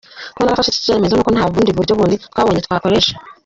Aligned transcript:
"Kuba 0.33 0.43
narafashe 0.45 0.69
iki 0.71 0.85
cyemezo, 0.85 1.13
nuko 1.13 1.31
nta 1.31 1.51
bundi 1.53 1.71
buryo 1.77 1.93
bundi 1.99 2.15
twabonye 2.31 2.59
twakoresha. 2.65 3.13